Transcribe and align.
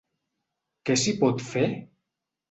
Què 0.89 0.95
s’hi 1.01 1.13
pot 1.23 1.43
fer? 1.49 1.65